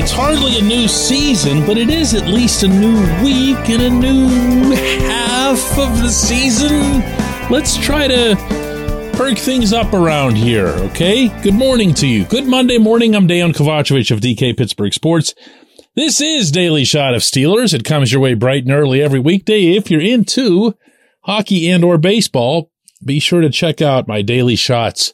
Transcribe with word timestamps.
It's 0.00 0.12
hardly 0.12 0.60
a 0.60 0.62
new 0.62 0.86
season, 0.86 1.66
but 1.66 1.76
it 1.76 1.90
is 1.90 2.14
at 2.14 2.28
least 2.28 2.62
a 2.62 2.68
new 2.68 3.00
week 3.20 3.68
and 3.68 3.82
a 3.82 3.90
new 3.90 4.70
half 4.76 5.76
of 5.76 6.00
the 6.00 6.08
season. 6.08 7.00
Let's 7.50 7.76
try 7.76 8.06
to 8.06 8.36
perk 9.14 9.36
things 9.38 9.72
up 9.72 9.92
around 9.92 10.36
here, 10.36 10.68
okay? 10.68 11.26
Good 11.42 11.54
morning 11.54 11.94
to 11.94 12.06
you. 12.06 12.26
Good 12.26 12.46
Monday 12.46 12.78
morning. 12.78 13.16
I'm 13.16 13.26
Dejan 13.26 13.52
Kovacevic 13.52 14.12
of 14.12 14.20
DK 14.20 14.56
Pittsburgh 14.56 14.94
Sports. 14.94 15.34
This 15.96 16.20
is 16.20 16.52
Daily 16.52 16.84
Shot 16.84 17.14
of 17.14 17.22
Steelers. 17.22 17.74
It 17.74 17.82
comes 17.82 18.12
your 18.12 18.20
way 18.20 18.34
bright 18.34 18.62
and 18.62 18.72
early 18.72 19.02
every 19.02 19.18
weekday. 19.18 19.74
If 19.74 19.90
you're 19.90 20.00
into 20.00 20.76
hockey 21.22 21.68
and 21.68 21.82
or 21.82 21.98
baseball, 21.98 22.70
be 23.04 23.18
sure 23.18 23.40
to 23.40 23.50
check 23.50 23.82
out 23.82 24.06
my 24.06 24.22
daily 24.22 24.54
shots 24.54 25.12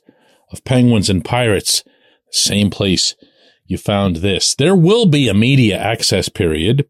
of 0.52 0.62
Penguins 0.62 1.08
and 1.08 1.24
Pirates. 1.24 1.84
Same 2.30 2.68
place 2.68 3.14
you 3.64 3.78
found 3.78 4.16
this. 4.16 4.54
There 4.54 4.74
will 4.74 5.06
be 5.06 5.28
a 5.28 5.34
media 5.34 5.78
access 5.78 6.28
period 6.28 6.88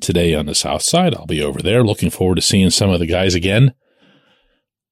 today 0.00 0.34
on 0.34 0.46
the 0.46 0.54
South 0.54 0.82
Side. 0.82 1.14
I'll 1.14 1.26
be 1.26 1.42
over 1.42 1.62
there 1.62 1.84
looking 1.84 2.10
forward 2.10 2.36
to 2.36 2.42
seeing 2.42 2.70
some 2.70 2.90
of 2.90 3.00
the 3.00 3.06
guys 3.06 3.34
again. 3.34 3.74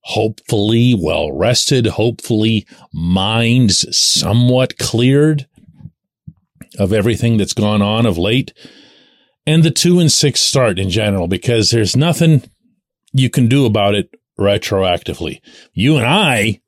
Hopefully 0.08 0.94
well 0.98 1.32
rested, 1.32 1.86
hopefully 1.86 2.66
minds 2.92 3.86
somewhat 3.96 4.78
cleared 4.78 5.46
of 6.78 6.92
everything 6.92 7.36
that's 7.36 7.54
gone 7.54 7.80
on 7.80 8.04
of 8.04 8.18
late 8.18 8.52
and 9.46 9.62
the 9.62 9.70
two 9.70 10.00
and 10.00 10.10
six 10.10 10.40
start 10.40 10.78
in 10.78 10.90
general 10.90 11.28
because 11.28 11.70
there's 11.70 11.96
nothing 11.96 12.42
you 13.12 13.30
can 13.30 13.48
do 13.48 13.66
about 13.66 13.94
it 13.94 14.10
retroactively. 14.38 15.40
You 15.72 15.96
and 15.96 16.06
I 16.06 16.60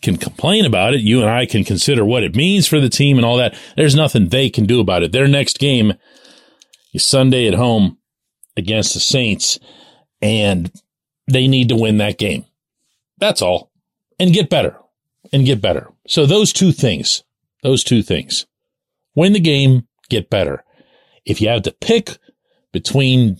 can 0.00 0.16
complain 0.16 0.64
about 0.64 0.94
it. 0.94 1.00
You 1.00 1.20
and 1.20 1.30
I 1.30 1.46
can 1.46 1.64
consider 1.64 2.04
what 2.04 2.22
it 2.22 2.34
means 2.34 2.66
for 2.66 2.80
the 2.80 2.88
team 2.88 3.16
and 3.16 3.24
all 3.24 3.36
that. 3.36 3.54
There's 3.76 3.94
nothing 3.94 4.28
they 4.28 4.50
can 4.50 4.66
do 4.66 4.80
about 4.80 5.02
it. 5.02 5.12
Their 5.12 5.28
next 5.28 5.58
game 5.58 5.94
is 6.92 7.04
Sunday 7.04 7.46
at 7.46 7.54
home 7.54 7.98
against 8.56 8.94
the 8.94 9.00
Saints, 9.00 9.58
and 10.20 10.72
they 11.26 11.46
need 11.46 11.68
to 11.68 11.76
win 11.76 11.98
that 11.98 12.18
game. 12.18 12.44
That's 13.18 13.42
all. 13.42 13.70
And 14.18 14.32
get 14.32 14.50
better. 14.50 14.76
And 15.32 15.46
get 15.46 15.60
better. 15.60 15.88
So 16.06 16.26
those 16.26 16.52
two 16.52 16.72
things, 16.72 17.22
those 17.62 17.84
two 17.84 18.02
things. 18.02 18.46
Win 19.14 19.32
the 19.32 19.40
game, 19.40 19.86
get 20.08 20.30
better. 20.30 20.64
If 21.24 21.40
you 21.40 21.48
have 21.48 21.62
to 21.62 21.72
pick 21.72 22.18
between 22.72 23.38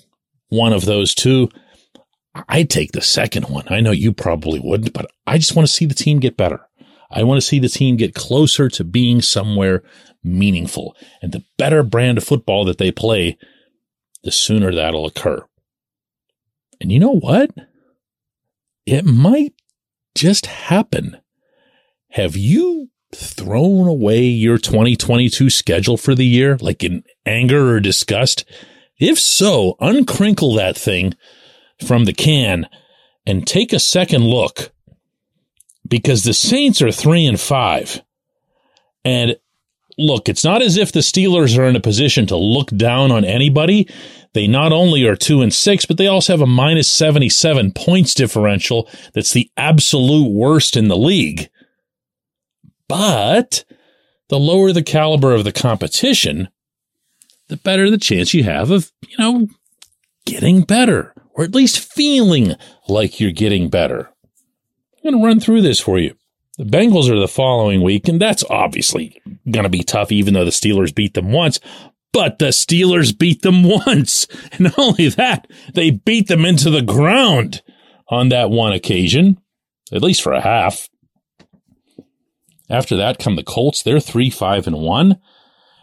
one 0.48 0.72
of 0.72 0.84
those 0.84 1.14
two, 1.14 1.48
I'd 2.34 2.70
take 2.70 2.92
the 2.92 3.00
second 3.00 3.48
one. 3.48 3.64
I 3.68 3.80
know 3.80 3.90
you 3.90 4.12
probably 4.12 4.60
wouldn't, 4.60 4.92
but 4.92 5.10
I 5.26 5.38
just 5.38 5.56
want 5.56 5.66
to 5.66 5.72
see 5.72 5.84
the 5.84 5.94
team 5.94 6.20
get 6.20 6.36
better. 6.36 6.60
I 7.10 7.24
want 7.24 7.40
to 7.40 7.46
see 7.46 7.58
the 7.58 7.68
team 7.68 7.96
get 7.96 8.14
closer 8.14 8.68
to 8.68 8.84
being 8.84 9.20
somewhere 9.20 9.82
meaningful. 10.22 10.96
And 11.20 11.32
the 11.32 11.44
better 11.58 11.82
brand 11.82 12.18
of 12.18 12.24
football 12.24 12.64
that 12.66 12.78
they 12.78 12.92
play, 12.92 13.36
the 14.22 14.30
sooner 14.30 14.72
that'll 14.72 15.06
occur. 15.06 15.44
And 16.80 16.92
you 16.92 17.00
know 17.00 17.16
what? 17.16 17.50
It 18.86 19.04
might 19.04 19.54
just 20.14 20.46
happen. 20.46 21.20
Have 22.10 22.36
you 22.36 22.90
thrown 23.12 23.88
away 23.88 24.22
your 24.22 24.58
2022 24.58 25.50
schedule 25.50 25.96
for 25.96 26.14
the 26.14 26.26
year, 26.26 26.56
like 26.60 26.84
in 26.84 27.02
anger 27.26 27.74
or 27.74 27.80
disgust? 27.80 28.44
If 28.98 29.18
so, 29.18 29.76
uncrinkle 29.80 30.56
that 30.56 30.76
thing 30.76 31.14
from 31.82 32.04
the 32.04 32.12
can 32.12 32.68
and 33.26 33.46
take 33.46 33.72
a 33.72 33.78
second 33.78 34.24
look 34.24 34.72
because 35.86 36.24
the 36.24 36.34
Saints 36.34 36.80
are 36.80 36.92
three 36.92 37.26
and 37.26 37.38
five. 37.38 38.02
And 39.04 39.36
look, 39.98 40.28
it's 40.28 40.44
not 40.44 40.62
as 40.62 40.76
if 40.76 40.92
the 40.92 41.00
Steelers 41.00 41.58
are 41.58 41.64
in 41.64 41.76
a 41.76 41.80
position 41.80 42.26
to 42.26 42.36
look 42.36 42.68
down 42.68 43.12
on 43.12 43.24
anybody. 43.24 43.88
They 44.32 44.46
not 44.46 44.72
only 44.72 45.06
are 45.06 45.16
two 45.16 45.42
and 45.42 45.52
six, 45.52 45.84
but 45.84 45.98
they 45.98 46.06
also 46.06 46.32
have 46.32 46.40
a 46.40 46.46
minus 46.46 46.88
77 46.88 47.72
points 47.72 48.14
differential. 48.14 48.88
That's 49.14 49.32
the 49.32 49.50
absolute 49.56 50.30
worst 50.30 50.76
in 50.76 50.88
the 50.88 50.96
league. 50.96 51.50
But 52.88 53.64
the 54.28 54.38
lower 54.38 54.72
the 54.72 54.82
caliber 54.82 55.32
of 55.34 55.44
the 55.44 55.52
competition, 55.52 56.48
the 57.48 57.56
better 57.56 57.90
the 57.90 57.98
chance 57.98 58.32
you 58.32 58.44
have 58.44 58.70
of, 58.70 58.92
you 59.06 59.16
know, 59.18 59.48
getting 60.24 60.62
better 60.62 61.14
or 61.34 61.44
at 61.44 61.54
least 61.54 61.92
feeling 61.92 62.54
like 62.88 63.20
you're 63.20 63.32
getting 63.32 63.68
better. 63.68 64.10
I'm 64.96 65.12
going 65.12 65.22
to 65.22 65.26
run 65.26 65.40
through 65.40 65.62
this 65.62 65.80
for 65.80 65.98
you. 65.98 66.14
The 66.58 66.64
Bengals 66.64 67.10
are 67.10 67.18
the 67.18 67.28
following 67.28 67.82
week, 67.82 68.06
and 68.08 68.20
that's 68.20 68.44
obviously 68.50 69.20
going 69.50 69.62
to 69.62 69.70
be 69.70 69.82
tough, 69.82 70.12
even 70.12 70.34
though 70.34 70.44
the 70.44 70.50
Steelers 70.50 70.94
beat 70.94 71.14
them 71.14 71.32
once. 71.32 71.58
But 72.12 72.38
the 72.38 72.48
Steelers 72.48 73.16
beat 73.16 73.42
them 73.42 73.62
once. 73.86 74.26
And 74.52 74.60
not 74.60 74.78
only 74.78 75.08
that, 75.08 75.46
they 75.72 75.90
beat 75.90 76.28
them 76.28 76.44
into 76.44 76.68
the 76.68 76.82
ground 76.82 77.62
on 78.08 78.28
that 78.28 78.50
one 78.50 78.72
occasion, 78.72 79.40
at 79.92 80.02
least 80.02 80.20
for 80.20 80.32
a 80.32 80.40
half. 80.40 80.88
After 82.68 82.96
that 82.96 83.18
come 83.18 83.36
the 83.36 83.42
Colts. 83.42 83.82
They're 83.82 84.00
three, 84.00 84.30
five, 84.30 84.66
and 84.66 84.76
one. 84.76 85.18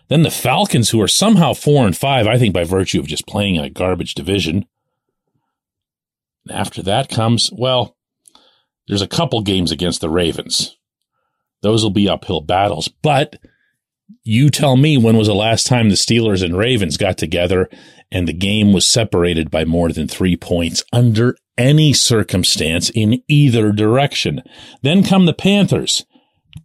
Then 0.09 0.21
the 0.21 0.31
Falcons, 0.31 0.91
who 0.91 1.01
are 1.01 1.07
somehow 1.07 1.53
four 1.53 1.85
and 1.85 1.97
five, 1.97 2.27
I 2.27 2.37
think 2.37 2.53
by 2.53 2.63
virtue 2.63 2.99
of 2.99 3.07
just 3.07 3.27
playing 3.27 3.55
in 3.55 3.65
a 3.65 3.69
garbage 3.69 4.13
division. 4.13 4.65
After 6.51 6.81
that 6.83 7.09
comes, 7.09 7.49
well, 7.51 7.95
there's 8.87 9.01
a 9.01 9.07
couple 9.07 9.41
games 9.41 9.71
against 9.71 10.01
the 10.01 10.09
Ravens. 10.09 10.77
Those 11.61 11.83
will 11.83 11.91
be 11.91 12.09
uphill 12.09 12.41
battles. 12.41 12.87
But 12.87 13.37
you 14.23 14.49
tell 14.49 14.77
me 14.77 14.97
when 14.97 15.17
was 15.17 15.27
the 15.27 15.35
last 15.35 15.67
time 15.67 15.89
the 15.89 15.95
Steelers 15.95 16.43
and 16.43 16.57
Ravens 16.57 16.97
got 16.97 17.17
together 17.17 17.69
and 18.11 18.27
the 18.27 18.33
game 18.33 18.71
was 18.71 18.87
separated 18.87 19.51
by 19.51 19.65
more 19.65 19.91
than 19.91 20.07
three 20.07 20.37
points 20.37 20.83
under 20.93 21.35
any 21.57 21.91
circumstance 21.91 22.89
in 22.91 23.21
either 23.27 23.71
direction. 23.71 24.43
Then 24.81 25.03
come 25.03 25.25
the 25.25 25.33
Panthers, 25.33 26.05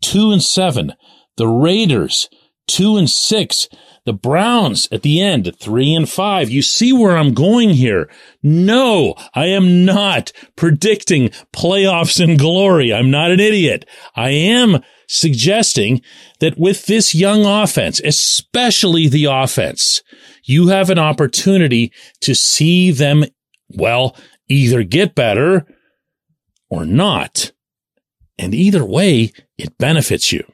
two 0.00 0.31
and 0.31 0.43
seven. 0.43 0.93
The 1.37 1.49
Raiders, 1.49 2.28
two 2.66 2.96
and 2.96 3.10
six. 3.10 3.68
The 4.04 4.12
Browns 4.12 4.88
at 4.90 5.02
the 5.02 5.20
end, 5.20 5.54
three 5.60 5.94
and 5.94 6.08
five. 6.08 6.50
You 6.50 6.60
see 6.62 6.92
where 6.92 7.16
I'm 7.16 7.34
going 7.34 7.70
here. 7.70 8.10
No, 8.42 9.14
I 9.34 9.46
am 9.46 9.84
not 9.84 10.32
predicting 10.56 11.28
playoffs 11.54 12.22
and 12.22 12.36
glory. 12.38 12.92
I'm 12.92 13.10
not 13.12 13.30
an 13.30 13.38
idiot. 13.38 13.86
I 14.16 14.30
am 14.30 14.82
suggesting 15.06 16.02
that 16.40 16.58
with 16.58 16.86
this 16.86 17.14
young 17.14 17.46
offense, 17.46 18.00
especially 18.04 19.06
the 19.06 19.26
offense, 19.26 20.02
you 20.44 20.68
have 20.68 20.90
an 20.90 20.98
opportunity 20.98 21.92
to 22.22 22.34
see 22.34 22.90
them, 22.90 23.24
well, 23.68 24.16
either 24.48 24.82
get 24.82 25.14
better 25.14 25.66
or 26.68 26.84
not. 26.84 27.52
And 28.38 28.54
either 28.54 28.84
way, 28.84 29.32
it 29.58 29.78
benefits 29.78 30.32
you. 30.32 30.44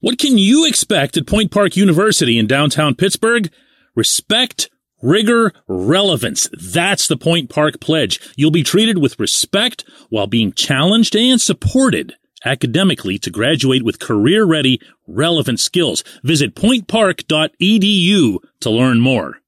What 0.00 0.18
can 0.18 0.38
you 0.38 0.66
expect 0.66 1.18
at 1.18 1.26
Point 1.26 1.50
Park 1.50 1.76
University 1.76 2.38
in 2.38 2.46
downtown 2.46 2.94
Pittsburgh? 2.94 3.52
Respect, 3.94 4.70
rigor, 5.02 5.52
relevance. 5.68 6.48
That's 6.58 7.06
the 7.06 7.18
Point 7.18 7.50
Park 7.50 7.80
pledge. 7.80 8.18
You'll 8.34 8.50
be 8.50 8.62
treated 8.62 8.96
with 8.96 9.20
respect 9.20 9.84
while 10.08 10.26
being 10.26 10.52
challenged 10.52 11.14
and 11.14 11.38
supported 11.38 12.14
academically 12.46 13.18
to 13.18 13.30
graduate 13.30 13.82
with 13.82 13.98
career 13.98 14.44
ready, 14.46 14.80
relevant 15.06 15.60
skills. 15.60 16.02
Visit 16.22 16.54
pointpark.edu 16.54 18.38
to 18.60 18.70
learn 18.70 19.00
more. 19.00 19.38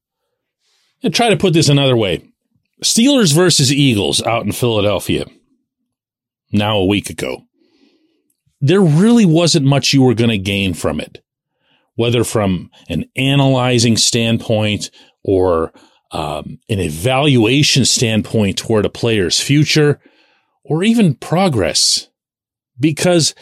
And 1.01 1.15
try 1.15 1.29
to 1.29 1.37
put 1.37 1.53
this 1.53 1.69
another 1.69 1.97
way. 1.97 2.29
Steelers 2.83 3.33
versus 3.33 3.73
Eagles 3.73 4.21
out 4.21 4.45
in 4.45 4.51
Philadelphia. 4.51 5.25
Now 6.51 6.77
a 6.77 6.85
week 6.85 7.09
ago 7.09 7.45
there 8.63 8.81
really 8.81 9.25
wasn't 9.25 9.65
much 9.65 9.91
you 9.91 10.01
were 10.01 10.13
going 10.13 10.29
to 10.29 10.37
gain 10.37 10.73
from 10.73 11.01
it, 11.01 11.21
whether 11.95 12.23
from 12.23 12.71
an 12.87 13.03
analyzing 13.17 13.97
standpoint 13.97 14.89
or 15.21 15.73
um, 16.11 16.59
an 16.69 16.79
evaluation 16.79 17.83
standpoint 17.83 18.57
toward 18.57 18.85
a 18.85 18.89
player's 18.89 19.41
future 19.41 19.99
or 20.63 20.81
even 20.81 21.13
progress, 21.13 22.07
because 22.79 23.35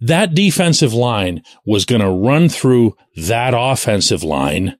that 0.00 0.34
defensive 0.34 0.92
line 0.92 1.42
was 1.64 1.86
going 1.86 2.02
to 2.02 2.10
run 2.10 2.50
through 2.50 2.94
that 3.16 3.54
offensive 3.56 4.22
line 4.22 4.76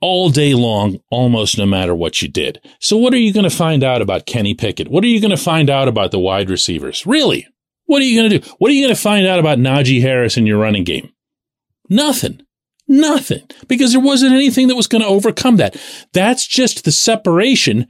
all 0.00 0.30
day 0.30 0.54
long, 0.54 1.00
almost 1.10 1.58
no 1.58 1.66
matter 1.66 1.92
what 1.92 2.22
you 2.22 2.28
did. 2.28 2.60
So 2.78 2.96
what 2.96 3.12
are 3.12 3.18
you 3.18 3.32
going 3.32 3.42
to 3.42 3.50
find 3.50 3.82
out 3.82 4.00
about 4.00 4.26
Kenny 4.26 4.54
Pickett? 4.54 4.86
What 4.86 5.02
are 5.02 5.08
you 5.08 5.20
going 5.20 5.32
to 5.32 5.36
find 5.36 5.68
out 5.68 5.88
about 5.88 6.12
the 6.12 6.20
wide 6.20 6.50
receivers? 6.50 7.04
Really? 7.04 7.48
What 7.88 8.02
are 8.02 8.04
you 8.04 8.20
going 8.20 8.30
to 8.30 8.38
do? 8.38 8.54
What 8.58 8.70
are 8.70 8.74
you 8.74 8.84
going 8.84 8.94
to 8.94 9.00
find 9.00 9.26
out 9.26 9.38
about 9.38 9.56
Najee 9.56 10.02
Harris 10.02 10.36
in 10.36 10.46
your 10.46 10.58
running 10.58 10.84
game? 10.84 11.10
Nothing. 11.88 12.42
Nothing. 12.86 13.48
Because 13.66 13.92
there 13.92 14.00
wasn't 14.00 14.34
anything 14.34 14.68
that 14.68 14.76
was 14.76 14.86
going 14.86 15.00
to 15.00 15.08
overcome 15.08 15.56
that. 15.56 15.74
That's 16.12 16.46
just 16.46 16.84
the 16.84 16.92
separation 16.92 17.86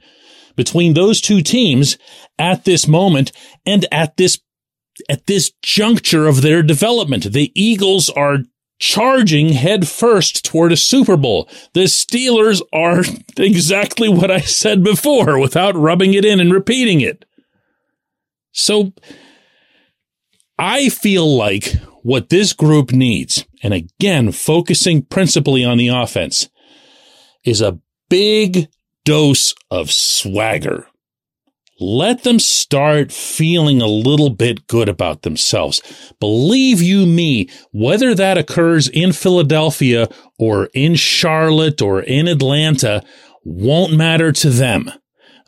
between 0.55 0.93
those 0.93 1.19
two 1.19 1.41
teams 1.41 1.97
at 2.37 2.63
this 2.63 2.87
moment 2.87 3.33
and 3.65 3.85
at 3.91 4.15
this, 4.15 4.39
at 5.09 5.27
this 5.27 5.51
juncture 5.61 6.27
of 6.27 6.43
their 6.43 6.63
development. 6.63 7.33
The 7.33 7.51
Eagles 7.53 8.07
are 8.07 8.39
charging 8.79 9.49
headfirst 9.49 10.45
toward 10.45 10.71
a 10.71 10.77
Super 10.77 11.17
Bowl. 11.17 11.49
The 11.73 11.81
Steelers 11.81 12.61
are 12.71 13.03
exactly 13.37 14.07
what 14.07 14.31
I 14.31 14.39
said 14.39 14.81
before 14.81 15.37
without 15.39 15.75
rubbing 15.75 16.13
it 16.13 16.23
in 16.23 16.39
and 16.39 16.53
repeating 16.53 17.01
it. 17.01 17.25
So 18.53 18.93
I 20.59 20.89
feel 20.89 21.37
like 21.37 21.73
what 22.03 22.27
this 22.27 22.51
group 22.51 22.91
needs, 22.91 23.45
and 23.63 23.73
again, 23.73 24.33
focusing 24.33 25.03
principally 25.03 25.63
on 25.63 25.77
the 25.77 25.87
offense, 25.87 26.49
is 27.45 27.61
a 27.61 27.79
big 28.09 28.67
dose 29.05 29.55
of 29.71 29.89
swagger. 29.89 30.87
Let 31.79 32.23
them 32.23 32.39
start 32.39 33.13
feeling 33.13 33.81
a 33.81 33.87
little 33.87 34.29
bit 34.29 34.67
good 34.67 34.89
about 34.89 35.21
themselves. 35.21 35.81
Believe 36.19 36.81
you 36.81 37.05
me, 37.05 37.49
whether 37.71 38.13
that 38.13 38.37
occurs 38.37 38.89
in 38.89 39.13
Philadelphia 39.13 40.09
or 40.37 40.69
in 40.73 40.95
Charlotte 40.95 41.81
or 41.81 42.01
in 42.01 42.27
Atlanta 42.27 43.01
won't 43.45 43.93
matter 43.93 44.33
to 44.33 44.49
them. 44.49 44.91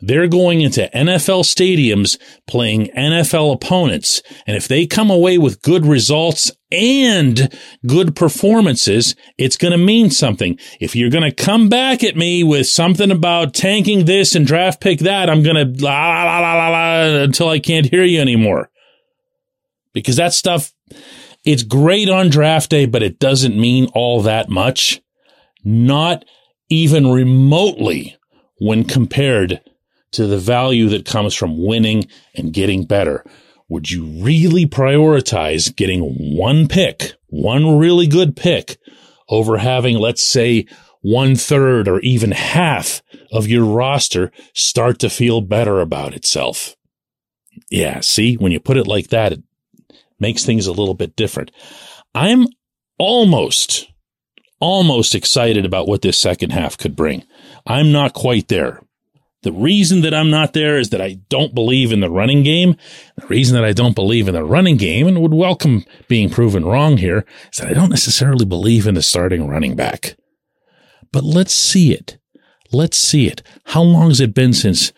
They're 0.04 0.26
going 0.26 0.62
into 0.62 0.90
NFL 0.92 1.44
stadiums 1.44 2.18
playing 2.48 2.88
NFL 2.88 3.54
opponents. 3.54 4.20
And 4.48 4.56
if 4.56 4.66
they 4.66 4.84
come 4.84 5.10
away 5.10 5.38
with 5.38 5.62
good 5.62 5.86
results 5.86 6.50
and 6.72 7.56
good 7.86 8.16
performances, 8.16 9.14
it's 9.38 9.56
going 9.56 9.70
to 9.70 9.78
mean 9.78 10.10
something. 10.10 10.58
If 10.80 10.96
you're 10.96 11.08
going 11.08 11.30
to 11.30 11.44
come 11.44 11.68
back 11.68 12.02
at 12.02 12.16
me 12.16 12.42
with 12.42 12.66
something 12.66 13.12
about 13.12 13.54
tanking 13.54 14.04
this 14.04 14.34
and 14.34 14.44
draft 14.44 14.80
pick 14.80 14.98
that, 15.00 15.30
I'm 15.30 15.44
going 15.44 15.54
to 15.54 15.84
la 15.84 16.24
la 16.24 16.40
la 16.40 16.54
la 16.54 16.68
la 16.68 17.22
until 17.22 17.48
I 17.48 17.60
can't 17.60 17.86
hear 17.86 18.02
you 18.02 18.20
anymore. 18.20 18.70
Because 19.92 20.16
that 20.16 20.34
stuff, 20.34 20.72
it's 21.44 21.62
great 21.62 22.08
on 22.08 22.28
draft 22.28 22.70
day, 22.70 22.86
but 22.86 23.04
it 23.04 23.20
doesn't 23.20 23.56
mean 23.56 23.86
all 23.94 24.20
that 24.22 24.48
much. 24.48 25.00
Not 25.62 26.24
even 26.68 27.06
remotely 27.06 28.16
when 28.58 28.82
compared 28.82 29.60
to 30.12 30.26
the 30.26 30.38
value 30.38 30.88
that 30.90 31.04
comes 31.04 31.34
from 31.34 31.62
winning 31.62 32.06
and 32.34 32.52
getting 32.52 32.84
better. 32.84 33.24
Would 33.68 33.90
you 33.90 34.04
really 34.22 34.66
prioritize 34.66 35.74
getting 35.74 36.02
one 36.36 36.68
pick, 36.68 37.14
one 37.28 37.78
really 37.78 38.06
good 38.06 38.36
pick 38.36 38.76
over 39.28 39.58
having, 39.58 39.96
let's 39.96 40.22
say, 40.22 40.66
one 41.00 41.34
third 41.34 41.88
or 41.88 41.98
even 42.00 42.30
half 42.32 43.02
of 43.32 43.48
your 43.48 43.64
roster 43.64 44.30
start 44.54 44.98
to 45.00 45.10
feel 45.10 45.40
better 45.40 45.80
about 45.80 46.14
itself? 46.14 46.76
Yeah. 47.70 48.00
See, 48.00 48.34
when 48.36 48.52
you 48.52 48.60
put 48.60 48.76
it 48.76 48.86
like 48.86 49.08
that, 49.08 49.32
it 49.32 49.42
makes 50.20 50.44
things 50.44 50.66
a 50.66 50.72
little 50.72 50.94
bit 50.94 51.16
different. 51.16 51.50
I'm 52.14 52.46
almost, 52.98 53.88
almost 54.60 55.14
excited 55.14 55.64
about 55.64 55.88
what 55.88 56.02
this 56.02 56.18
second 56.18 56.50
half 56.50 56.76
could 56.76 56.94
bring. 56.94 57.24
I'm 57.66 57.90
not 57.90 58.12
quite 58.12 58.48
there. 58.48 58.82
The 59.42 59.52
reason 59.52 60.02
that 60.02 60.14
I'm 60.14 60.30
not 60.30 60.52
there 60.52 60.78
is 60.78 60.90
that 60.90 61.00
I 61.00 61.18
don't 61.28 61.54
believe 61.54 61.90
in 61.90 62.00
the 62.00 62.10
running 62.10 62.44
game. 62.44 62.76
The 63.16 63.26
reason 63.26 63.56
that 63.56 63.64
I 63.64 63.72
don't 63.72 63.94
believe 63.94 64.28
in 64.28 64.34
the 64.34 64.44
running 64.44 64.76
game 64.76 65.08
and 65.08 65.20
would 65.20 65.34
welcome 65.34 65.84
being 66.06 66.30
proven 66.30 66.64
wrong 66.64 66.96
here 66.96 67.24
is 67.52 67.58
that 67.58 67.68
I 67.68 67.74
don't 67.74 67.90
necessarily 67.90 68.44
believe 68.44 68.86
in 68.86 68.94
the 68.94 69.02
starting 69.02 69.48
running 69.48 69.74
back. 69.74 70.16
But 71.12 71.24
let's 71.24 71.52
see 71.52 71.92
it. 71.92 72.18
Let's 72.72 72.96
see 72.96 73.26
it. 73.26 73.42
How 73.66 73.82
long 73.82 74.08
has 74.08 74.20
it 74.20 74.32
been 74.32 74.52
since 74.52 74.92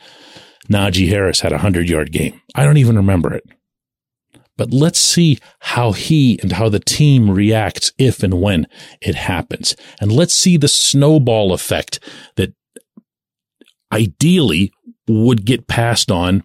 Najee 0.70 1.08
Harris 1.08 1.40
had 1.40 1.52
a 1.52 1.58
hundred 1.58 1.88
yard 1.88 2.12
game? 2.12 2.40
I 2.54 2.64
don't 2.64 2.76
even 2.76 2.96
remember 2.96 3.32
it. 3.32 3.44
But 4.56 4.72
let's 4.72 5.00
see 5.00 5.38
how 5.58 5.92
he 5.92 6.38
and 6.42 6.52
how 6.52 6.68
the 6.68 6.78
team 6.78 7.30
reacts 7.30 7.92
if 7.98 8.22
and 8.22 8.40
when 8.40 8.68
it 9.00 9.16
happens. 9.16 9.74
And 10.00 10.12
let's 10.12 10.34
see 10.34 10.56
the 10.56 10.68
snowball 10.68 11.52
effect 11.52 11.98
that 12.36 12.54
ideally 13.94 14.72
would 15.06 15.44
get 15.44 15.68
passed 15.68 16.10
on 16.10 16.42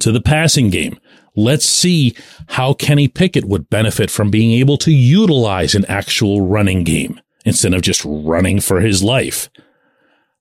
to 0.00 0.12
the 0.12 0.20
passing 0.20 0.70
game. 0.70 0.98
Let's 1.34 1.64
see 1.64 2.14
how 2.48 2.74
Kenny 2.74 3.08
Pickett 3.08 3.46
would 3.46 3.70
benefit 3.70 4.10
from 4.10 4.30
being 4.30 4.52
able 4.52 4.76
to 4.78 4.92
utilize 4.92 5.74
an 5.74 5.86
actual 5.86 6.46
running 6.46 6.84
game 6.84 7.20
instead 7.44 7.72
of 7.72 7.82
just 7.82 8.02
running 8.04 8.60
for 8.60 8.80
his 8.80 9.02
life. 9.02 9.48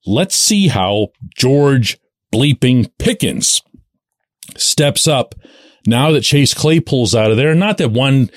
Let's 0.06 0.36
see 0.36 0.68
how 0.68 1.10
George 1.36 1.98
bleeping 2.34 2.92
Pickens 2.98 3.62
steps 4.58 5.08
up 5.08 5.36
now 5.88 6.12
that 6.12 6.22
Chase 6.22 6.54
Claypool's 6.54 7.16
out 7.16 7.32
of 7.32 7.38
there. 7.38 7.56
Not 7.56 7.78
that 7.78 7.92
one, 7.92 8.30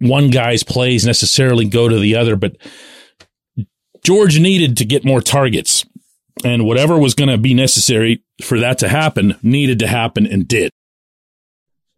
one 0.00 0.30
guy's 0.30 0.64
plays 0.64 1.06
necessarily 1.06 1.68
go 1.68 1.88
to 1.88 1.98
the 1.98 2.16
other, 2.16 2.34
but 2.34 2.56
George 4.02 4.40
needed 4.40 4.76
to 4.78 4.84
get 4.84 5.04
more 5.04 5.20
targets 5.20 5.84
and 6.44 6.64
whatever 6.64 6.98
was 6.98 7.14
going 7.14 7.28
to 7.28 7.38
be 7.38 7.54
necessary 7.54 8.22
for 8.42 8.58
that 8.58 8.78
to 8.78 8.88
happen 8.88 9.36
needed 9.42 9.78
to 9.80 9.86
happen 9.86 10.26
and 10.26 10.46
did. 10.46 10.70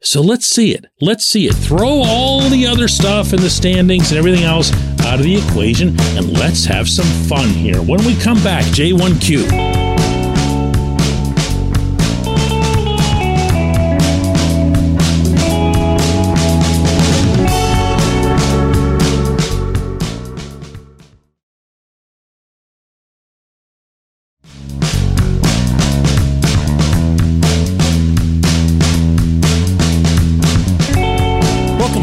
So 0.03 0.23
let's 0.23 0.47
see 0.47 0.73
it. 0.73 0.87
Let's 1.01 1.27
see 1.27 1.47
it. 1.47 1.55
Throw 1.55 2.03
all 2.05 2.49
the 2.49 2.67
other 2.67 2.89
stuff 2.89 3.33
and 3.33 3.43
the 3.43 3.51
standings 3.51 4.11
and 4.11 4.19
everything 4.19 4.45
else 4.45 4.73
out 5.03 5.19
of 5.19 5.25
the 5.25 5.37
equation 5.37 5.89
and 6.17 6.33
let's 6.39 6.65
have 6.65 6.89
some 6.89 7.07
fun 7.29 7.49
here. 7.49 7.83
When 7.83 8.05
we 8.05 8.15
come 8.17 8.43
back, 8.43 8.65
J1Q. 8.67 9.90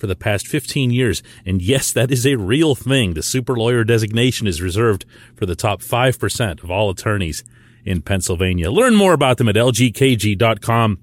for 0.00 0.08
the 0.08 0.16
past 0.16 0.48
15 0.48 0.90
years. 0.90 1.22
And 1.46 1.62
yes, 1.62 1.92
that 1.92 2.10
is 2.10 2.26
a 2.26 2.36
real 2.36 2.74
thing. 2.74 3.14
The 3.14 3.22
super 3.22 3.54
lawyer 3.54 3.84
designation 3.84 4.46
is 4.46 4.62
reserved 4.62 5.04
for 5.36 5.46
the 5.46 5.54
top 5.54 5.82
5% 5.82 6.64
of 6.64 6.70
all 6.70 6.90
attorneys 6.90 7.44
in 7.84 8.02
Pennsylvania. 8.02 8.70
Learn 8.70 8.96
more 8.96 9.12
about 9.12 9.36
them 9.36 9.48
at 9.48 9.54
lgkg.com 9.54 10.98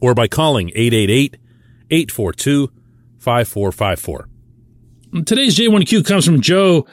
or 0.00 0.14
by 0.14 0.28
calling 0.28 0.70
888-842-5454. 1.90 4.24
Today's 5.26 5.58
J1Q 5.58 6.06
comes 6.06 6.24
from 6.24 6.40
Joe 6.40 6.86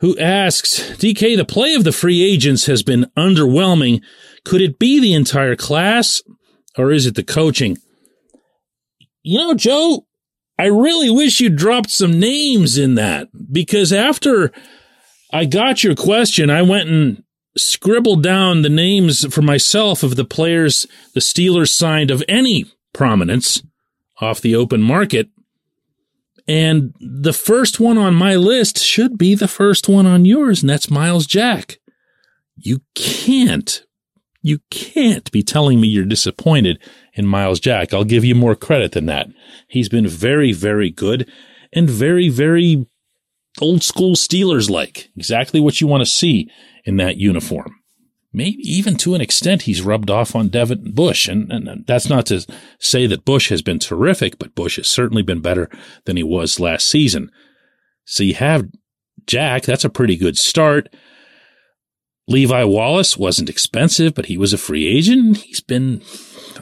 who 0.00 0.18
asks, 0.18 0.80
DK, 0.96 1.36
the 1.36 1.44
play 1.44 1.74
of 1.74 1.84
the 1.84 1.92
free 1.92 2.22
agents 2.22 2.66
has 2.66 2.82
been 2.82 3.10
underwhelming. 3.16 4.02
Could 4.44 4.62
it 4.62 4.78
be 4.78 4.98
the 4.98 5.12
entire 5.12 5.56
class 5.56 6.22
or 6.76 6.90
is 6.90 7.06
it 7.06 7.14
the 7.14 7.22
coaching? 7.22 7.76
You 9.22 9.38
know, 9.38 9.54
Joe, 9.54 10.06
I 10.60 10.66
really 10.66 11.08
wish 11.08 11.40
you 11.40 11.48
dropped 11.48 11.90
some 11.90 12.20
names 12.20 12.76
in 12.76 12.94
that 12.96 13.28
because 13.50 13.94
after 13.94 14.52
I 15.32 15.46
got 15.46 15.82
your 15.82 15.94
question, 15.94 16.50
I 16.50 16.60
went 16.60 16.90
and 16.90 17.24
scribbled 17.56 18.22
down 18.22 18.60
the 18.60 18.68
names 18.68 19.24
for 19.32 19.40
myself 19.40 20.02
of 20.02 20.16
the 20.16 20.24
players 20.26 20.86
the 21.14 21.20
Steelers 21.20 21.70
signed 21.70 22.10
of 22.10 22.22
any 22.28 22.66
prominence 22.92 23.62
off 24.20 24.42
the 24.42 24.54
open 24.54 24.82
market. 24.82 25.30
And 26.46 26.92
the 27.00 27.32
first 27.32 27.80
one 27.80 27.96
on 27.96 28.14
my 28.14 28.36
list 28.36 28.80
should 28.84 29.16
be 29.16 29.34
the 29.34 29.48
first 29.48 29.88
one 29.88 30.04
on 30.04 30.26
yours, 30.26 30.62
and 30.62 30.68
that's 30.68 30.90
Myles 30.90 31.24
Jack. 31.24 31.78
You 32.54 32.82
can't, 32.94 33.86
you 34.42 34.60
can't 34.70 35.30
be 35.32 35.42
telling 35.42 35.80
me 35.80 35.88
you're 35.88 36.04
disappointed 36.04 36.78
in 37.14 37.26
Myles 37.26 37.60
Jack. 37.60 37.92
I'll 37.92 38.04
give 38.04 38.24
you 38.24 38.34
more 38.34 38.54
credit 38.54 38.92
than 38.92 39.06
that. 39.06 39.28
He's 39.68 39.88
been 39.88 40.06
very, 40.06 40.52
very 40.52 40.90
good 40.90 41.30
and 41.72 41.88
very, 41.88 42.28
very 42.28 42.86
old 43.60 43.82
school 43.82 44.14
Steelers 44.14 44.70
like. 44.70 45.10
Exactly 45.16 45.60
what 45.60 45.80
you 45.80 45.86
want 45.86 46.00
to 46.02 46.06
see 46.06 46.50
in 46.84 46.96
that 46.96 47.16
uniform. 47.16 47.76
Maybe 48.32 48.58
even 48.62 48.96
to 48.98 49.14
an 49.14 49.20
extent, 49.20 49.62
he's 49.62 49.82
rubbed 49.82 50.08
off 50.08 50.36
on 50.36 50.48
Devin 50.48 50.92
Bush. 50.92 51.26
And, 51.26 51.50
and 51.50 51.84
that's 51.86 52.08
not 52.08 52.26
to 52.26 52.46
say 52.78 53.06
that 53.08 53.24
Bush 53.24 53.48
has 53.48 53.60
been 53.60 53.80
terrific, 53.80 54.38
but 54.38 54.54
Bush 54.54 54.76
has 54.76 54.88
certainly 54.88 55.22
been 55.22 55.40
better 55.40 55.68
than 56.04 56.16
he 56.16 56.22
was 56.22 56.60
last 56.60 56.86
season. 56.86 57.30
So 58.04 58.22
you 58.22 58.34
have 58.34 58.68
Jack. 59.26 59.64
That's 59.64 59.84
a 59.84 59.90
pretty 59.90 60.16
good 60.16 60.38
start. 60.38 60.94
Levi 62.28 62.64
Wallace 62.64 63.16
wasn't 63.16 63.50
expensive, 63.50 64.14
but 64.14 64.26
he 64.26 64.36
was 64.36 64.52
a 64.52 64.58
free 64.58 64.86
agent. 64.86 65.38
He's 65.38 65.60
been 65.60 66.02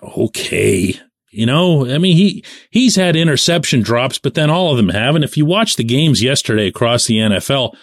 okay. 0.02 0.94
You 1.30 1.44
know, 1.44 1.86
I 1.86 1.98
mean, 1.98 2.16
he, 2.16 2.44
he's 2.70 2.96
had 2.96 3.14
interception 3.14 3.82
drops, 3.82 4.18
but 4.18 4.34
then 4.34 4.48
all 4.48 4.70
of 4.70 4.78
them 4.78 4.88
have. 4.88 5.14
And 5.14 5.22
if 5.22 5.36
you 5.36 5.44
watch 5.44 5.76
the 5.76 5.84
games 5.84 6.22
yesterday 6.22 6.68
across 6.68 7.06
the 7.06 7.18
NFL, 7.18 7.76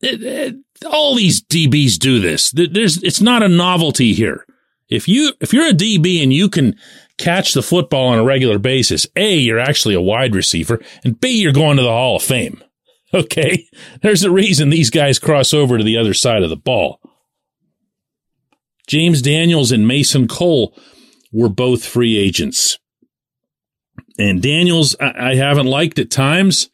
it, 0.00 0.22
it, 0.22 0.56
all 0.84 1.14
these 1.14 1.40
DBs 1.42 1.98
do 1.98 2.18
this. 2.18 2.50
There's, 2.50 3.02
it's 3.02 3.20
not 3.20 3.44
a 3.44 3.48
novelty 3.48 4.12
here. 4.12 4.44
If 4.88 5.06
you, 5.06 5.32
if 5.40 5.52
you're 5.52 5.68
a 5.68 5.72
DB 5.72 6.22
and 6.22 6.32
you 6.32 6.48
can 6.48 6.76
catch 7.16 7.54
the 7.54 7.62
football 7.62 8.08
on 8.08 8.18
a 8.18 8.24
regular 8.24 8.58
basis, 8.58 9.06
A, 9.16 9.36
you're 9.36 9.60
actually 9.60 9.94
a 9.94 10.00
wide 10.00 10.34
receiver, 10.34 10.80
and 11.04 11.18
B, 11.18 11.40
you're 11.40 11.52
going 11.52 11.76
to 11.76 11.82
the 11.82 11.88
Hall 11.88 12.16
of 12.16 12.22
Fame. 12.22 12.62
Okay. 13.24 13.68
There's 14.02 14.24
a 14.24 14.30
reason 14.30 14.70
these 14.70 14.90
guys 14.90 15.20
cross 15.20 15.54
over 15.54 15.78
to 15.78 15.84
the 15.84 15.96
other 15.96 16.14
side 16.14 16.42
of 16.42 16.50
the 16.50 16.56
ball. 16.56 17.00
James 18.88 19.22
Daniels 19.22 19.70
and 19.70 19.86
Mason 19.86 20.26
Cole 20.26 20.76
were 21.32 21.48
both 21.48 21.84
free 21.84 22.18
agents. 22.18 22.78
And 24.18 24.42
Daniels, 24.42 24.96
I, 25.00 25.30
I 25.30 25.34
haven't 25.36 25.66
liked 25.66 26.00
at 26.00 26.10
times. 26.10 26.68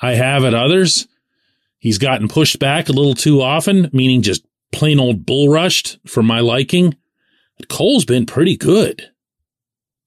I 0.00 0.14
have 0.14 0.44
at 0.44 0.54
others. 0.54 1.08
He's 1.78 1.98
gotten 1.98 2.28
pushed 2.28 2.60
back 2.60 2.88
a 2.88 2.92
little 2.92 3.14
too 3.14 3.42
often, 3.42 3.90
meaning 3.92 4.22
just 4.22 4.46
plain 4.72 5.00
old 5.00 5.26
bull 5.26 5.48
rushed 5.48 5.98
for 6.06 6.22
my 6.22 6.40
liking. 6.40 6.96
Cole's 7.68 8.04
been 8.04 8.26
pretty 8.26 8.56
good. 8.56 9.10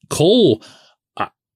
Cole, 0.09 0.63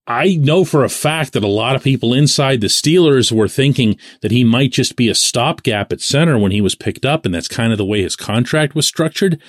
I, 0.05 0.35
know 0.35 0.65
for 0.65 0.83
a 0.83 0.89
fact 0.89 1.33
that 1.33 1.43
a 1.43 1.47
lot 1.47 1.75
of 1.75 1.83
people 1.83 2.13
inside 2.13 2.59
the 2.59 2.67
Steelers 2.67 3.31
were 3.31 3.47
thinking 3.47 3.97
that 4.21 4.31
he 4.31 4.43
might 4.43 4.71
just 4.71 4.95
be 4.95 5.07
a 5.07 5.15
stopgap 5.15 5.93
at 5.93 6.01
center 6.01 6.37
when 6.37 6.51
he 6.51 6.61
was 6.61 6.75
picked 6.75 7.05
up, 7.05 7.25
and 7.25 7.33
that's 7.33 7.47
kind 7.47 7.71
of 7.71 7.77
the 7.77 7.85
way 7.85 8.01
his 8.01 8.15
contract 8.15 8.75
was 8.75 8.85
structured. 8.85 9.41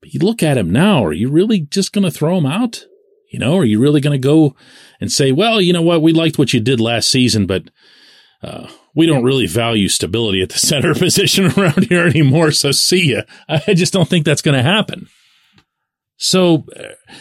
But 0.00 0.14
you 0.14 0.20
look 0.20 0.42
at 0.42 0.58
him 0.58 0.70
now, 0.70 1.04
are 1.04 1.12
you 1.12 1.28
really 1.28 1.60
just 1.60 1.92
going 1.92 2.04
to 2.04 2.10
throw 2.10 2.38
him 2.38 2.46
out? 2.46 2.84
You 3.32 3.40
know, 3.40 3.56
are 3.56 3.64
you 3.64 3.80
really 3.80 4.00
going 4.00 4.20
to 4.20 4.24
go 4.24 4.54
and 5.00 5.10
say, 5.10 5.32
well, 5.32 5.60
you 5.60 5.72
know 5.72 5.82
what, 5.82 6.02
we 6.02 6.12
liked 6.12 6.38
what 6.38 6.52
you 6.52 6.60
did 6.60 6.80
last 6.80 7.08
season, 7.08 7.46
but 7.46 7.64
uh, 8.42 8.68
we 8.94 9.06
don't 9.06 9.24
really 9.24 9.46
value 9.46 9.88
stability 9.88 10.40
at 10.40 10.50
the 10.50 10.58
center 10.58 10.94
position 10.94 11.46
around 11.58 11.86
here 11.88 12.06
anymore. 12.06 12.52
So 12.52 12.70
see 12.70 13.12
ya. 13.12 13.22
I 13.48 13.74
just 13.74 13.92
don't 13.92 14.08
think 14.08 14.24
that's 14.24 14.42
going 14.42 14.56
to 14.56 14.62
happen. 14.62 15.08
So, 16.16 16.64
uh, 16.78 17.14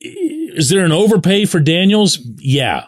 is 0.00 0.68
there 0.68 0.84
an 0.84 0.92
overpay 0.92 1.46
for 1.46 1.60
Daniels? 1.60 2.18
Yeah. 2.38 2.86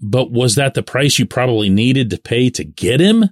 But 0.00 0.30
was 0.30 0.54
that 0.54 0.74
the 0.74 0.82
price 0.82 1.18
you 1.18 1.26
probably 1.26 1.68
needed 1.68 2.10
to 2.10 2.18
pay 2.18 2.50
to 2.50 2.64
get 2.64 3.00
him? 3.00 3.24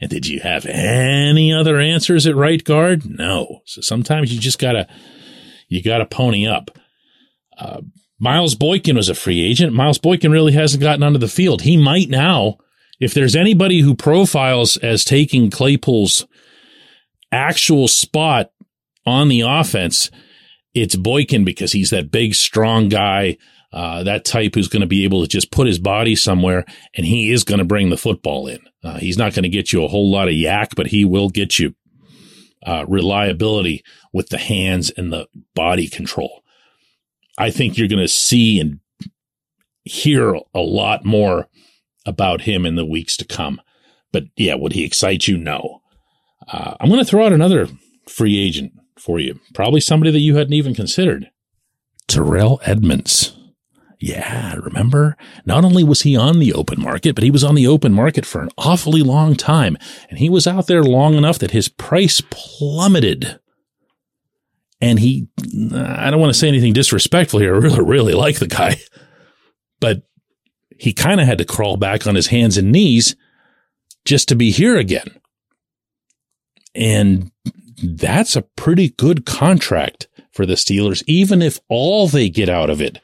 And 0.00 0.10
did 0.10 0.26
you 0.26 0.40
have 0.40 0.66
any 0.66 1.52
other 1.52 1.78
answers 1.78 2.26
at 2.26 2.36
right 2.36 2.62
guard? 2.62 3.04
No. 3.08 3.60
So 3.64 3.80
sometimes 3.80 4.32
you 4.32 4.40
just 4.40 4.58
gotta, 4.58 4.88
you 5.68 5.82
gotta 5.82 6.06
pony 6.06 6.46
up. 6.46 6.70
Uh, 7.58 7.80
Miles 8.18 8.54
Boykin 8.54 8.96
was 8.96 9.08
a 9.08 9.14
free 9.14 9.42
agent. 9.42 9.72
Miles 9.74 9.98
Boykin 9.98 10.32
really 10.32 10.52
hasn't 10.52 10.82
gotten 10.82 11.02
onto 11.02 11.18
the 11.18 11.28
field. 11.28 11.62
He 11.62 11.76
might 11.76 12.08
now. 12.08 12.58
If 12.98 13.12
there's 13.12 13.36
anybody 13.36 13.80
who 13.80 13.94
profiles 13.94 14.78
as 14.78 15.04
taking 15.04 15.50
Claypool's 15.50 16.26
actual 17.30 17.88
spot 17.88 18.50
on 19.04 19.28
the 19.28 19.42
offense, 19.42 20.10
it's 20.76 20.94
Boykin 20.94 21.44
because 21.44 21.72
he's 21.72 21.90
that 21.90 22.10
big, 22.10 22.34
strong 22.34 22.90
guy, 22.90 23.38
uh, 23.72 24.02
that 24.02 24.26
type 24.26 24.54
who's 24.54 24.68
going 24.68 24.82
to 24.82 24.86
be 24.86 25.04
able 25.04 25.22
to 25.22 25.28
just 25.28 25.50
put 25.50 25.66
his 25.66 25.78
body 25.78 26.14
somewhere 26.14 26.66
and 26.94 27.06
he 27.06 27.32
is 27.32 27.44
going 27.44 27.58
to 27.58 27.64
bring 27.64 27.88
the 27.88 27.96
football 27.96 28.46
in. 28.46 28.60
Uh, 28.84 28.98
he's 28.98 29.16
not 29.16 29.34
going 29.34 29.42
to 29.42 29.48
get 29.48 29.72
you 29.72 29.82
a 29.82 29.88
whole 29.88 30.10
lot 30.10 30.28
of 30.28 30.34
YAC, 30.34 30.74
but 30.76 30.88
he 30.88 31.04
will 31.04 31.30
get 31.30 31.58
you 31.58 31.74
uh, 32.64 32.84
reliability 32.86 33.82
with 34.12 34.28
the 34.28 34.38
hands 34.38 34.90
and 34.90 35.12
the 35.12 35.26
body 35.54 35.88
control. 35.88 36.42
I 37.38 37.50
think 37.50 37.76
you're 37.78 37.88
going 37.88 38.00
to 38.00 38.08
see 38.08 38.60
and 38.60 38.80
hear 39.84 40.34
a 40.34 40.60
lot 40.60 41.04
more 41.04 41.48
about 42.04 42.42
him 42.42 42.66
in 42.66 42.76
the 42.76 42.84
weeks 42.84 43.16
to 43.16 43.24
come. 43.24 43.62
But 44.12 44.24
yeah, 44.36 44.54
would 44.56 44.72
he 44.72 44.84
excite 44.84 45.26
you? 45.26 45.38
No. 45.38 45.80
Uh, 46.46 46.74
I'm 46.78 46.88
going 46.88 47.00
to 47.00 47.10
throw 47.10 47.24
out 47.24 47.32
another 47.32 47.66
free 48.08 48.38
agent 48.38 48.72
for 48.98 49.18
you. 49.18 49.40
Probably 49.54 49.80
somebody 49.80 50.10
that 50.10 50.20
you 50.20 50.36
hadn't 50.36 50.54
even 50.54 50.74
considered. 50.74 51.30
Terrell 52.08 52.60
Edmunds. 52.64 53.36
Yeah, 53.98 54.54
remember? 54.56 55.16
Not 55.46 55.64
only 55.64 55.82
was 55.82 56.02
he 56.02 56.16
on 56.16 56.38
the 56.38 56.52
open 56.52 56.80
market, 56.80 57.14
but 57.14 57.24
he 57.24 57.30
was 57.30 57.42
on 57.42 57.54
the 57.54 57.66
open 57.66 57.92
market 57.92 58.26
for 58.26 58.42
an 58.42 58.50
awfully 58.58 59.02
long 59.02 59.34
time. 59.34 59.78
And 60.10 60.18
he 60.18 60.28
was 60.28 60.46
out 60.46 60.66
there 60.66 60.82
long 60.82 61.14
enough 61.14 61.38
that 61.38 61.52
his 61.52 61.68
price 61.68 62.20
plummeted 62.30 63.40
and 64.80 64.98
he, 64.98 65.28
I 65.74 66.10
don't 66.10 66.20
want 66.20 66.32
to 66.32 66.38
say 66.38 66.48
anything 66.48 66.72
disrespectful 66.72 67.40
here. 67.40 67.54
I 67.54 67.58
really, 67.58 67.82
really 67.82 68.14
like 68.14 68.38
the 68.38 68.46
guy, 68.46 68.80
but 69.80 70.02
he 70.78 70.92
kind 70.92 71.20
of 71.20 71.26
had 71.26 71.38
to 71.38 71.44
crawl 71.44 71.76
back 71.76 72.06
on 72.06 72.14
his 72.14 72.26
hands 72.26 72.58
and 72.58 72.72
knees 72.72 73.16
just 74.04 74.28
to 74.28 74.36
be 74.36 74.50
here 74.50 74.76
again. 74.76 75.08
And 76.74 77.30
that's 77.82 78.36
a 78.36 78.42
pretty 78.42 78.90
good 78.90 79.26
contract 79.26 80.08
for 80.32 80.46
the 80.46 80.54
Steelers, 80.54 81.02
even 81.06 81.42
if 81.42 81.58
all 81.68 82.08
they 82.08 82.28
get 82.28 82.48
out 82.48 82.70
of 82.70 82.80
it 82.80 83.00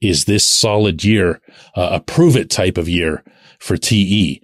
is 0.00 0.24
this 0.24 0.46
solid 0.46 1.04
year, 1.04 1.40
uh, 1.76 1.90
a 1.92 2.00
prove 2.00 2.36
it 2.36 2.48
type 2.48 2.78
of 2.78 2.88
year 2.88 3.24
for 3.58 3.76
TE. 3.76 4.40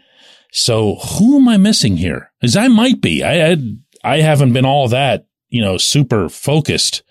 So 0.52 0.96
who 0.96 1.36
am 1.36 1.48
I 1.48 1.56
missing 1.56 1.96
here? 1.96 2.32
As 2.42 2.56
I 2.56 2.68
might 2.68 3.00
be. 3.00 3.22
I, 3.22 3.52
I, 3.52 3.56
I 4.04 4.20
haven't 4.20 4.52
been 4.52 4.66
all 4.66 4.88
that 4.88 5.26
you 5.48 5.62
know, 5.62 5.76
super 5.76 6.28
focused 6.28 7.02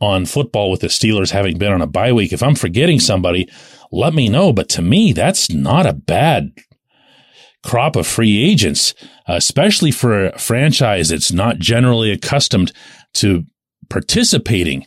on 0.00 0.26
football 0.26 0.70
with 0.70 0.80
the 0.80 0.86
Steelers 0.86 1.30
having 1.30 1.58
been 1.58 1.72
on 1.72 1.82
a 1.82 1.86
bye 1.86 2.12
week. 2.12 2.32
If 2.32 2.42
I'm 2.42 2.54
forgetting 2.54 3.00
somebody, 3.00 3.48
let 3.92 4.14
me 4.14 4.28
know. 4.28 4.52
But 4.52 4.68
to 4.70 4.82
me, 4.82 5.12
that's 5.12 5.50
not 5.50 5.86
a 5.86 5.92
bad 5.92 6.52
crop 7.62 7.96
of 7.96 8.06
free 8.06 8.42
agents, 8.42 8.94
especially 9.26 9.90
for 9.90 10.26
a 10.26 10.38
franchise 10.38 11.10
that's 11.10 11.32
not 11.32 11.58
generally 11.58 12.10
accustomed 12.10 12.72
to 13.14 13.44
participating 13.88 14.86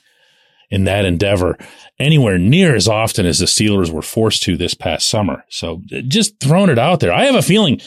in 0.70 0.86
that 0.86 1.06
endeavor 1.06 1.58
anywhere 2.00 2.38
near 2.38 2.76
as 2.76 2.88
often 2.88 3.26
as 3.26 3.40
the 3.40 3.46
Steelers 3.46 3.92
were 3.92 4.02
forced 4.02 4.44
to 4.44 4.58
this 4.58 4.74
past 4.74 5.08
summer. 5.08 5.44
So 5.50 5.82
just 6.08 6.40
throwing 6.40 6.70
it 6.70 6.80
out 6.80 7.00
there. 7.00 7.14
I 7.14 7.26
have 7.26 7.36
a 7.36 7.42
feeling 7.42 7.80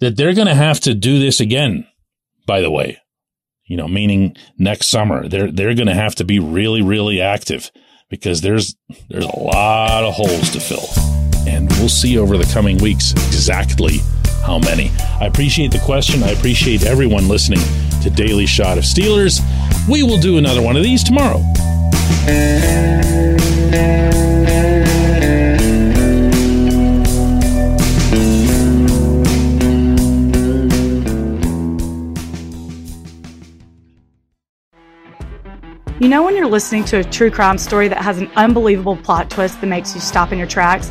that 0.00 0.16
they're 0.16 0.34
going 0.34 0.48
to 0.48 0.54
have 0.54 0.80
to 0.80 0.94
do 0.94 1.18
this 1.18 1.40
again, 1.40 1.86
by 2.46 2.60
the 2.60 2.70
way 2.70 3.02
you 3.72 3.78
know, 3.78 3.88
meaning 3.88 4.36
next 4.58 4.88
summer. 4.88 5.26
They're 5.28 5.50
they're 5.50 5.74
going 5.74 5.86
to 5.86 5.94
have 5.94 6.14
to 6.16 6.24
be 6.24 6.38
really 6.38 6.82
really 6.82 7.22
active 7.22 7.70
because 8.10 8.42
there's 8.42 8.76
there's 9.08 9.24
a 9.24 9.40
lot 9.40 10.04
of 10.04 10.12
holes 10.12 10.50
to 10.50 10.60
fill. 10.60 10.86
And 11.46 11.70
we'll 11.72 11.88
see 11.88 12.18
over 12.18 12.36
the 12.36 12.50
coming 12.52 12.76
weeks 12.78 13.12
exactly 13.12 14.00
how 14.42 14.58
many. 14.58 14.90
I 15.20 15.26
appreciate 15.26 15.70
the 15.70 15.78
question. 15.78 16.22
I 16.22 16.30
appreciate 16.30 16.84
everyone 16.84 17.28
listening 17.28 17.60
to 18.02 18.10
Daily 18.10 18.46
Shot 18.46 18.78
of 18.78 18.84
Steelers. 18.84 19.40
We 19.88 20.02
will 20.02 20.18
do 20.18 20.38
another 20.38 20.62
one 20.62 20.76
of 20.76 20.82
these 20.82 21.02
tomorrow. 21.02 21.42
You 36.00 36.08
know, 36.08 36.24
when 36.24 36.34
you're 36.34 36.48
listening 36.48 36.84
to 36.86 36.98
a 36.98 37.04
true 37.04 37.30
crime 37.30 37.58
story 37.58 37.86
that 37.86 37.98
has 37.98 38.18
an 38.18 38.28
unbelievable 38.34 38.96
plot 38.96 39.30
twist 39.30 39.60
that 39.60 39.68
makes 39.68 39.94
you 39.94 40.00
stop 40.00 40.32
in 40.32 40.38
your 40.38 40.48
tracks? 40.48 40.90